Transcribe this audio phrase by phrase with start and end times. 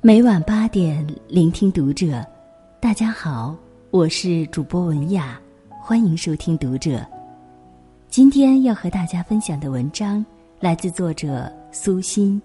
[0.00, 2.26] 每晚八点，聆听读者。
[2.80, 3.54] 大家好，
[3.90, 5.40] 我是主播文雅，
[5.80, 7.06] 欢迎收听读者。
[8.08, 10.24] 今天要和大家分享的文章
[10.58, 12.42] 来自作者苏欣。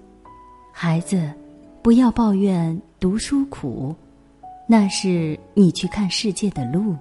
[0.71, 1.33] 孩子，
[1.81, 3.95] 不要抱怨读书苦，
[4.67, 6.95] 那是你去看世界的路。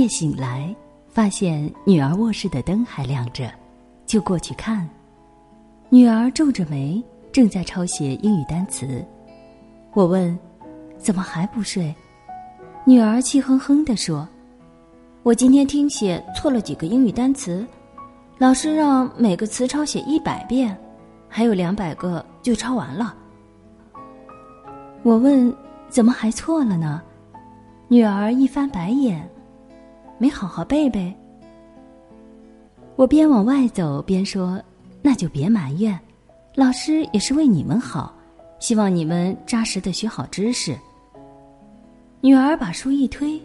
[0.00, 0.74] 夜醒来，
[1.10, 3.52] 发现女儿卧室的灯还亮着。
[4.06, 4.88] 就过去看，
[5.90, 9.04] 女儿皱着眉，正在抄写英语单词。
[9.92, 10.36] 我问
[10.96, 11.94] ：“怎么还不睡？”
[12.86, 14.26] 女儿气哼哼地说
[15.22, 17.66] ：“我今天听写错了几个英语单词，
[18.38, 20.74] 老师让每个词抄写一百遍，
[21.28, 23.14] 还有两百个就抄完了。”
[25.04, 25.54] 我问
[25.90, 27.02] ：“怎么还错了呢？”
[27.86, 29.28] 女儿一翻白眼
[30.20, 31.12] ：“没好好背背。”
[32.96, 34.60] 我边往外走边说
[35.00, 35.98] ：“那就别埋怨，
[36.54, 38.14] 老师也是为你们好，
[38.58, 40.78] 希望你们扎实的学好知识。”
[42.20, 43.40] 女儿把书一推：“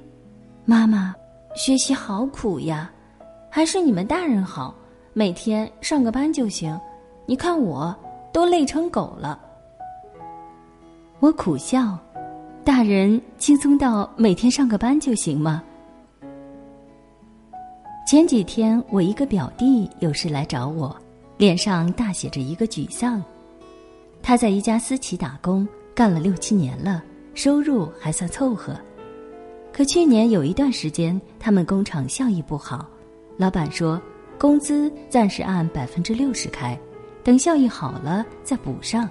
[0.65, 1.15] 妈妈，
[1.55, 2.91] 学习好苦呀，
[3.49, 4.75] 还是你们大人好，
[5.13, 6.77] 每天上个班就行。
[7.25, 7.95] 你看我
[8.33, 9.39] 都累成狗了。”
[11.21, 11.97] 我苦笑
[12.65, 15.63] ：“大人轻松到每天上个班就行吗？”
[18.05, 20.95] 前几天，我一个表弟有事来找我，
[21.37, 23.21] 脸上大写着一个沮丧。
[24.21, 27.03] 他在一家私企打工，干了六七年了，
[27.33, 28.79] 收入还算凑合。
[29.73, 32.87] 可去年有一段时间，他们工厂效益不好，
[33.37, 33.99] 老板说
[34.37, 36.77] 工资暂时按百分之六十开，
[37.23, 39.09] 等效益好了再补上。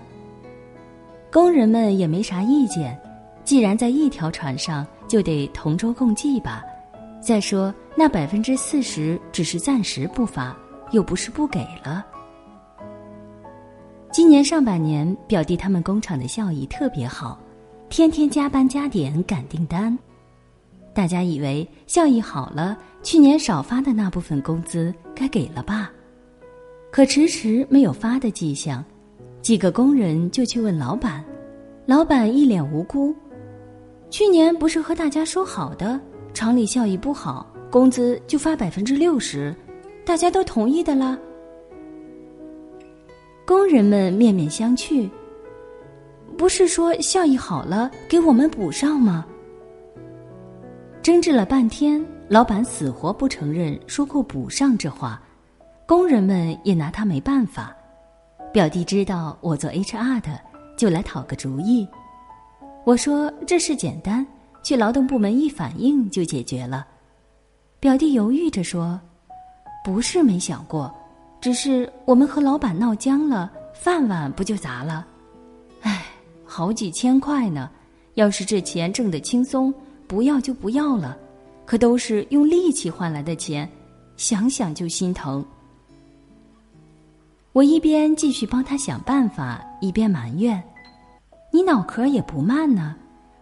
[1.32, 2.96] 工人们也没啥意见，
[3.42, 6.62] 既然在一条船上，就得同舟共济吧。
[7.24, 10.54] 再说，那百分之四十只是暂时不发，
[10.90, 12.04] 又不是不给了。
[14.12, 17.40] 今年上半年，表弟他们工厂的效益特别好，
[17.88, 19.98] 天天加班加点赶订单。
[20.92, 25.90] 大家以为效益好了，去年少发的那部分工资该给了吧？
[26.92, 28.84] 可迟迟没有发的迹象，
[29.40, 31.24] 几个工人就去问老板，
[31.86, 33.14] 老板一脸无辜
[34.10, 35.98] ：“去年不是和大家说好的？”
[36.34, 39.54] 厂里效益不好，工资就发百分之六十，
[40.04, 41.16] 大家都同意的啦。
[43.46, 45.08] 工人们面面相觑，
[46.36, 49.24] 不是说效益好了给我们补上吗？
[51.02, 55.22] 争执了半天，老板死活不承认说过补上这话，
[55.86, 57.74] 工人们也拿他没办法。
[58.52, 60.40] 表弟知道我做 HR 的，
[60.76, 61.86] 就来讨个主意。
[62.84, 64.26] 我说这事简单。
[64.64, 66.86] 去劳动部门一反映就解决了，
[67.78, 68.98] 表弟犹豫着说
[69.84, 70.92] ：“不是没想过，
[71.38, 75.06] 只是我们和老板闹僵了，饭碗不就砸了？
[75.82, 76.06] 唉，
[76.46, 77.70] 好几千块呢，
[78.14, 79.72] 要是这钱挣得轻松，
[80.08, 81.14] 不要就不要了，
[81.66, 83.70] 可都是用力气换来的钱，
[84.16, 85.44] 想想就心疼。”
[87.52, 90.60] 我一边继续帮他想办法，一边埋怨
[91.52, 92.96] ：“你脑壳也不慢呢。”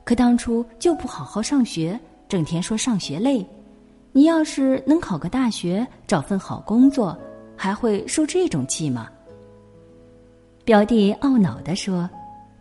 [0.04, 1.98] 可当初就不好好上学，
[2.28, 3.46] 整天说上学累。
[4.12, 7.16] 你要是能考个大学，找份好工作，
[7.56, 9.08] 还会受这种气吗？
[10.64, 12.08] 表弟懊恼地说：“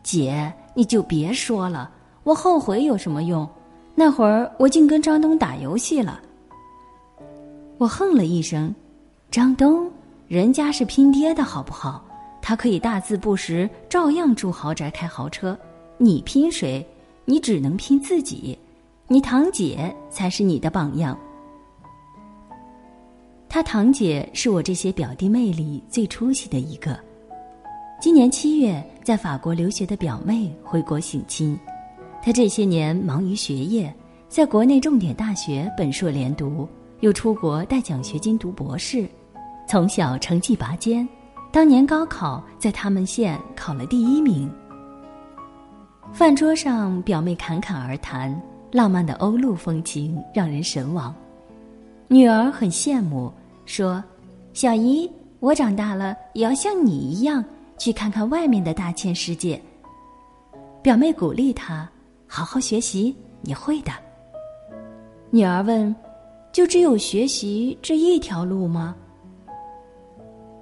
[0.02, 1.92] 姐，你就别说了，
[2.24, 3.48] 我后悔有什么用？
[3.96, 6.22] 那会儿我竟跟张东打游戏了。”
[7.78, 8.74] 我哼了一声
[9.30, 9.92] ：“张东，
[10.28, 12.04] 人家是拼爹的好不好？
[12.42, 15.58] 他可以大字不识，照样住豪宅、开豪车。
[15.98, 16.88] 你拼谁？”
[17.32, 18.60] 你只能拼自己，
[19.08, 21.18] 你堂姐才是你的榜样。
[23.48, 27.00] 他堂姐是我这些表弟妹里最出息的一个。
[28.02, 31.58] 今年七月，在法国留学的表妹回国省亲，
[32.22, 33.96] 她这些年忙于学业，
[34.28, 36.68] 在国内重点大学本硕连读，
[37.00, 39.08] 又出国带奖学金读博士，
[39.70, 41.08] 从小成绩拔尖，
[41.50, 44.52] 当年高考在他们县考了第一名。
[46.14, 48.40] 饭桌上，表妹侃侃而谈，
[48.72, 51.14] 浪漫的欧陆风情让人神往。
[52.10, 53.32] 女儿很羡慕，
[53.66, 54.04] 说
[54.54, 55.10] ：“小姨，
[55.40, 57.44] 我长大了也要像你一样，
[57.78, 59.60] 去看看外面的大千世界。”
[60.84, 61.90] 表妹鼓励她
[62.28, 63.92] ：“好好学习，你会的。”
[65.32, 65.96] 女儿问
[66.52, 68.94] ：“就只有学习这一条路吗？”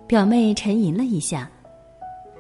[0.06, 1.50] 表妹沉吟了一下：“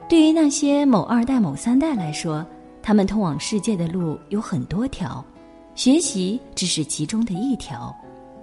[0.07, 2.45] 对于那些某二代、某三代来说。”
[2.89, 5.23] 他们通往世界的路有很多条，
[5.75, 7.95] 学习只是其中的一条。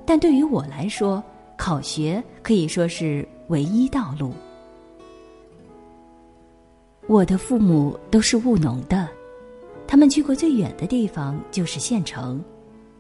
[0.07, 1.21] 但对于我来说，
[1.59, 4.33] 考学可以说是唯一道路。
[7.09, 9.09] 我的父母都是务农的，
[9.85, 12.41] 他们去过最远的地方就是县城。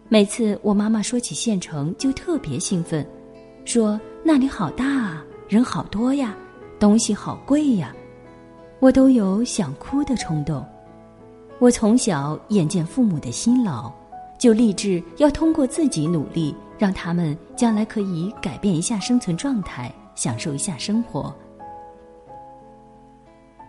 [0.08, 3.08] 每次我妈妈说起县城，就特别兴奋，
[3.64, 6.36] 说那里好大啊，人好多呀，
[6.80, 7.94] 东西好贵呀，
[8.80, 10.66] 我都有想哭的冲动。
[11.58, 13.90] 我从小眼见父母的辛劳，
[14.38, 21.34] 就立志要通过自己努力，让他们将来可以改变一下生存状态，享受一下生活。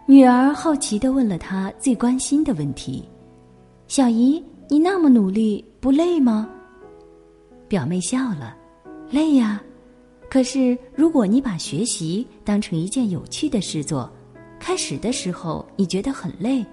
[0.06, 3.08] 女儿好奇的问了她最关心的问题
[3.88, 6.50] ：“小姨，你那么努力，不累吗？”
[7.70, 8.56] 表妹笑了
[9.10, 9.62] ：“累呀，
[10.30, 14.10] 可是如果你把学习当成一件有趣的事做，
[14.60, 16.66] 开始的时候你觉得很累，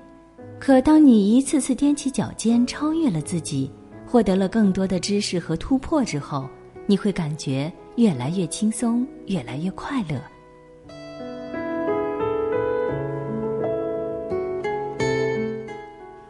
[0.58, 3.70] 可当你一次次踮起脚尖超越了自己，
[4.06, 6.48] 获得了更多的知识和突破之后，
[6.86, 10.18] 你会感觉越来越轻松，越来越快乐。”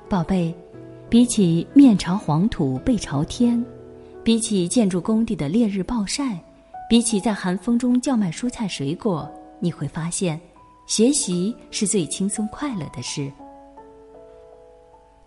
[0.08, 0.52] 宝贝，
[1.08, 3.64] 比起面朝黄土背朝天，
[4.24, 6.38] 比起建筑工地的烈日暴晒，
[6.88, 9.30] 比起在寒风中叫卖蔬菜水果，
[9.60, 10.40] 你会发现，
[10.86, 13.30] 学习是最轻松快乐的事。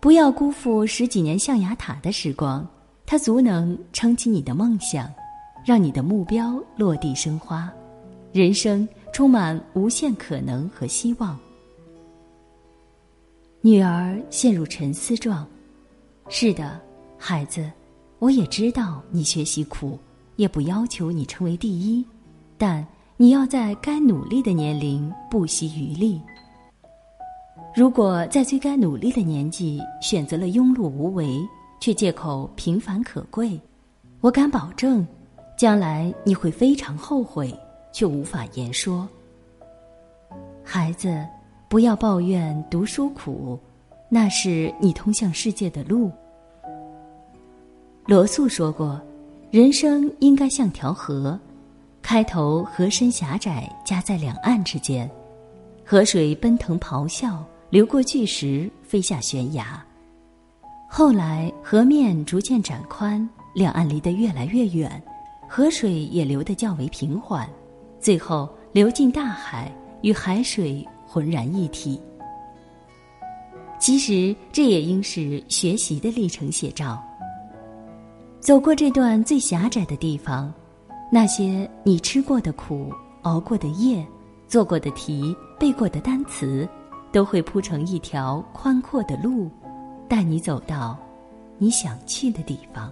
[0.00, 2.64] 不要辜负十几年象牙塔的时光，
[3.04, 5.12] 它足能撑起你的梦想，
[5.64, 7.68] 让你的目标落地生花，
[8.32, 11.36] 人生充满无限可能和希望。
[13.60, 15.44] 女儿陷入沉思状。
[16.28, 16.80] 是的，
[17.18, 17.68] 孩子，
[18.20, 19.98] 我也知道你学习苦，
[20.36, 22.04] 也不要求你成为第一，
[22.56, 22.86] 但
[23.16, 26.20] 你要在该努力的年龄不惜余力。
[27.78, 31.38] 如果在最该努力的年纪选择了庸碌无为，
[31.78, 33.56] 却借口平凡可贵，
[34.20, 35.06] 我敢保证，
[35.56, 37.56] 将来你会非常后悔，
[37.92, 39.08] 却无法言说。
[40.64, 41.24] 孩子。
[41.68, 43.56] 不要抱怨读书苦，
[44.08, 46.10] 那是你通向世界的路。
[48.06, 49.00] 罗素说过，
[49.52, 51.38] 人生应该像条河，
[52.02, 55.08] 开头河深狭窄，夹在两岸之间，
[55.84, 59.84] 河水奔腾咆哮，流过巨石，飞下悬崖。
[60.88, 65.02] 后来河面逐渐展宽，两岸离得越来越远，
[65.48, 67.48] 河水也流得较为平缓，
[68.00, 69.72] 最后流进大海，
[70.02, 70.86] 与海水。
[71.10, 71.98] 浑然一体。
[73.80, 77.02] 其实这也应是学习的历程写照。
[78.40, 80.52] 走过这段最狭窄的地方，
[81.10, 82.92] 那些你吃过的苦、
[83.22, 84.06] 熬过的夜、
[84.46, 86.68] 做过的题、背过的单词，
[87.12, 89.50] 都会铺成一条宽阔的路
[90.08, 90.96] 带你走到
[91.58, 92.90] 你想去的地方。